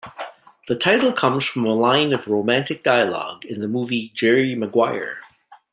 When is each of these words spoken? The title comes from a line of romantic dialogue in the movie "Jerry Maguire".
The 0.67 0.75
title 0.75 1.13
comes 1.13 1.45
from 1.45 1.63
a 1.63 1.75
line 1.75 2.11
of 2.11 2.27
romantic 2.27 2.81
dialogue 2.83 3.45
in 3.45 3.61
the 3.61 3.67
movie 3.67 4.09
"Jerry 4.15 4.55
Maguire". 4.55 5.19